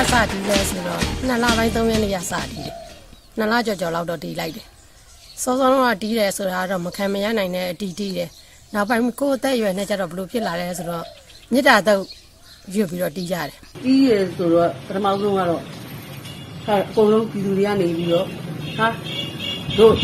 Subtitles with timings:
[0.00, 2.74] အစတီးလဲဆိုတော့နှစ်လပိုင်းသုံးရက်နေရစတီးတယ်
[3.38, 4.66] နှစ်လကြော်ကြော်လောက်တော့တီးလိုက်တယ်
[5.42, 8.28] စောစောတော့တီးတယ်ဆိုတာတော့မခံမရနိုင်တဲ့အတီးတီးတယ်
[8.74, 11.04] နောက်ပိုင်းကိုယ်အသက်အရွယ်နဲ့ကျတော့ဘလို့ဖြစ်လာလဲဆိုတော့
[11.52, 12.00] မေတ္တာတော့
[12.74, 15.60] ရွတ်ပြီးတော့တီးကြတယ်ပြီးရဆိုတော့ပထမဆုံးကတော့
[16.64, 18.26] ဟာအကုန်လုံးပြည်သူတွေကနေပြီးတော့
[18.78, 18.86] ဟာ
[19.78, 19.94] တို့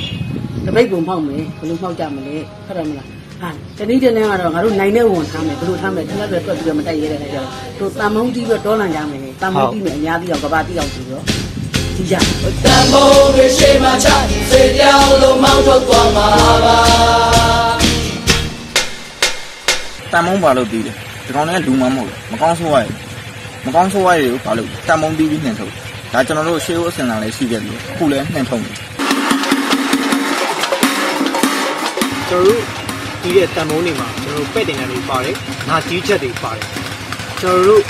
[0.67, 3.07] တပိတ်ကုန်ဖောက်မယ်ဘယ်လိုဖောက်ကြမလဲဟုတ်တယ်မလား
[3.41, 11.23] ဟာတနည်းတနည်းကတော့ငါတို့နိုင်တဲ့ဝန်ထားမယ်ဘယ်လိုထားမလဲဒီလောက်ပဲတွက်ပြီးတော့မတိုက်ရတဲ့ခါကျတော့တို့တန်မုံတီးပြီးတော့တောလန်ကြမယ်တန်မုံတီးမယ်အများကြီးအောင်ကဘာတီးအောင်ဆိုတော့
[11.97, 12.25] ဒီကြတန်
[12.93, 14.09] ဖိုးတွေရှိမှချ
[14.51, 14.86] စေပြောင်း
[15.23, 16.27] လို့မောင်းထုတ်သွားမှာ
[16.65, 16.77] ပါ
[20.13, 20.97] တန်မုံပါလို့ပြီးတယ်
[21.27, 22.91] ဒီကောင်တွေကလူမမဟုတ်ဘူးမကောင်းဆိုးရည်
[23.67, 25.73] မကောင်းဆိုးရည်ကိုဘာလို့တန်မုံပြီးပြီးနှင်ထုတ်
[26.13, 28.77] ဒါကျွန်တော်တို့ရှေးဦးအစင်လာလည်းရှိခဲ့တယ်အခုလည်းနှင်ထုတ်တယ်
[32.29, 32.61] ကျွန်တော်တို့
[33.23, 35.37] ဒီတဲ့တန်မုံတွေမှာကျွန်တော်တို့ပဲ့တင်ကန်တွေပါတယ်
[35.69, 36.67] ငါကြီးချက်တွေပါတယ်
[37.41, 37.83] ကျွန်တော်တို့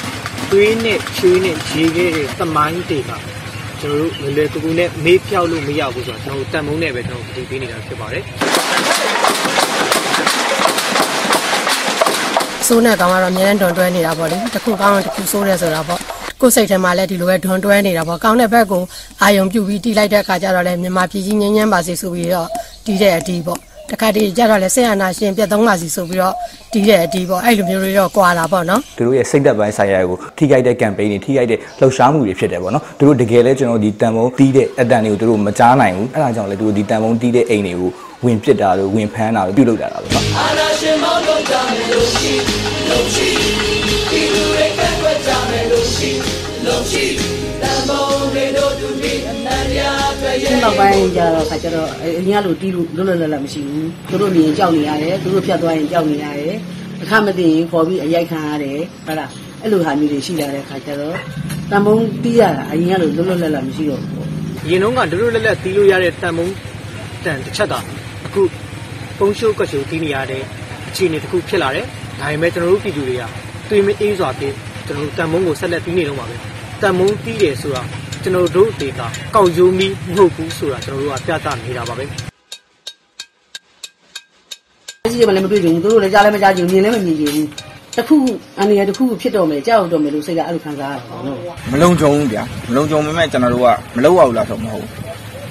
[0.50, 3.10] သွေးနဲ့ချွေးနဲ့ရေခဲတဲ့သမိုင်းတွေက
[3.86, 8.22] ကျွန်တော်တို့လွယ်လွယ်ကူကူနဲ့မေးဖြောက်လို့မရဘူးဆိုတော့ကျွန်တော်တို့တန်မုံနဲ့ပဲကျွန်တော်တို့ပြင်ပေးနေတာဖြစ်ပါတယ်
[12.66, 16.00] စိုးနဲ့ကောင်ကတော့အများနဲ့ဒွန်တွဲနေတာပေါ့လေတစ်ခုကောင်းတစ်ခုစိုးတယ်ဆိုတာပေါ့
[16.40, 18.82] ကိုယ်စိတ်ထဲမှာလည်းဒီလိုပဲဒွန်တွဲနေတာပေါ့ကောင်းတဲ့ဘက်ကို
[19.22, 22.48] အာယုံပြုတ်ပြီးတီးလိုက်တဲ့အခါကျတော့လည်းမြန်မာပြည်ကြီးငင်းငင်းပါစေဆိုပြီးတော့
[22.84, 26.34] တီးတဲ့အတီးပေါ့ တခါတည်းကျတော့လည်းဆေးရနာရှင်ပြတ်သုံးပါစီဆိုပြီးတော့
[26.72, 37.90] တီးတဲ့အတီးပေါ့အဲ့လိုမျိုးတွေတော့ကွာလာပေါ့နော်သူတို့ရဲ့စိတ်သက်ပိုင်းဆိုင်ရာကိုထိခိုက်တဲ့ campaign တွေထိခိုက်တဲ့လှုပ်ရှားမှုတွေဖြစ်တယ်ပေါ့နော်သူတို့တကယ်လဲကျွန်တော်ဒီတန်ဖုံတီးတဲ့အတန်တွေကိုသူတို့မကြားနိုင်ဘူးအဲ့ဒါကြောင့်လဲသူတို့ဒီတန်ဖုံတီးတဲ့အိမ်တွေကို
[38.24, 42.32] ဝင်ပစ်တာတို့ဝင်ဖမ်းတာတို့ပြုလုပ်တာတာပေါ့နော်အာနာရှင်မောင်းထုတ်ကြမယ်လို့ရှိ
[42.90, 43.28] လို့ရှိ
[44.10, 46.10] ဒီလူတွေကန့်ကွက်ကြမယ်လို့ရှိ
[46.66, 47.04] လို့ရှိ
[50.36, 56.54] ဒီရဲ့နောက်ပိုင်းကျတော့ခါကျတော့အင်းရလို့တီးလို့လွတ်လွတ်လပ်လပ်မရှိဘူးသူတို့နေရင်ကြောက်နေရတယ်သူတို့ဖြတ်သွားရင်ကြောက်နေရတယ်
[57.02, 59.30] အခမသိရင်ခေါ်ပြီးအရိုက်ခံရတယ်ဟုတ်လား
[59.62, 61.16] အဲ့လိုဟာမျိုးတွေရှိလာတဲ့ခါကျတော့
[61.70, 64.28] တံမုံတီးရတာအရင်ကလို့လွတ်လွတ်လပ်လပ်မရှိတော့ဘူးပေါ့
[64.64, 66.46] အရင်တော့ကတို့တို့လက်လက်တီးလို့ရတဲ့တန်မုံ
[67.24, 67.74] တန်တစ်ချက်က
[68.26, 68.42] အခု
[69.18, 70.42] ပုံရှိုးကချိုတီးနေရတဲ့
[70.88, 71.86] အခြေအနေတစ်ခုဖြစ်လာတယ်
[72.20, 73.22] ဒါပေမဲ့ကျွန်တော်တို့ပြည်သူတွေက
[73.68, 74.54] တွေးမအေးစွာပြီး
[74.86, 76.36] ကျွန်တော်တို့တန်မုံကိုဆက်လက်တီးနေတော့ပါပဲ
[76.82, 77.82] တန်မုံတီးတယ်ဆိုတာ
[78.26, 87.46] ကျွန်တော်တို့ဒေတာကောက်ရိုးမီမဟုတ်ဘူးဆိုတာကျွန်တော်တို့ကပြသနေတာပါပဲအကြီးကလည်းမတွေ့ကြဘူးသူတို့လည်းကြားလည်းမကြားကြဘူးမြင်လည်းမမြင်ကြဘူး
[87.96, 88.16] တစ်ခု
[88.60, 91.38] အနေနဲ့တစ်ခုဖြစ်တော့မယ်ကြောက်တော့မယ်လို့စိတ်ကအဲ့လိုခံစားရတာပေါ့နော်
[91.72, 93.66] မလုံခြုံဘူးဗျာမလုံခြုံပေမဲ့ကျွန်တော်တို့က
[93.96, 94.90] မလုံရဘူးလားဆိုမဟုတ်ဘူး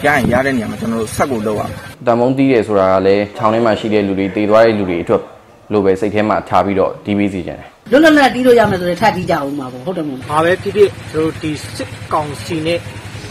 [0.03, 1.72] ကြားရင်ရတဲ့နေရာမှာကျွန်တော်တို့ဆက်ကိုလုပ်ရအောင်
[2.08, 5.24] တန်မုံတီးတယ်ဆိုတာကလည်းချောင်းထဲမှာရှိတဲ့လူတွေတည်သွားတဲ့လူတွေအတွက်
[5.72, 12.79] လိုပဲစိတ်ထဲမှာထားပြီးတော့ဒီပေးစီကြတယ် လွတ်လွတ်လပ်လပ်တီးလို့ရမယ်ဆိုရင်ထပ်တီးကြအောင်ပါပေါ့ဟုတ်တယ်မို့လား။ဘာပဲဖြစ်ဖြစ်ကျွန်တော်တို့ဒီစစ်ကောင်စီနဲ့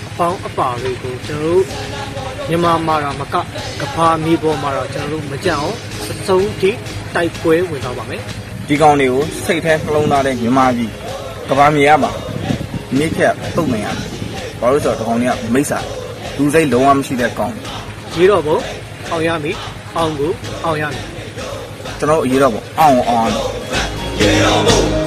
[0.09, 1.65] အပေါင်းအပါတွေကိုကျွန်တော်တို့
[2.49, 3.37] မြန်မာမှာတော့မက
[3.81, 5.73] ကဘာမီပေါ်မှာတော့ကျွန်တော်တို့မကြအောင်
[6.11, 6.71] အဆုံးထိ
[7.15, 8.23] တိုက်ပွဲဝင်တော့ပါမယ်
[8.69, 10.91] ဒီကောင်တွေကိုစိတ်แท้နှလုံးသားတဲ့မြန်မာပြည်
[11.49, 12.11] ကဘာမြေရပါ
[12.99, 13.97] နေ့ခက်တုတ်နေရတယ်
[14.61, 15.79] ဘာလို့ဆိုတော့ဒီကောင်တွေကမိစ္ဆာ
[16.39, 17.53] လူစိတ်လုံးဝမရှိတဲ့ကောင်။
[18.17, 18.59] ရေတော့ဘုံ
[19.11, 19.57] အောင်ရမည်
[19.97, 20.33] အောင်ကို
[20.65, 21.05] အောင်ရမည်
[21.99, 23.31] ကျွန်တော်တို့အရေးတော့ပေါ့အောင်အောင်
[24.19, 25.04] Get on up.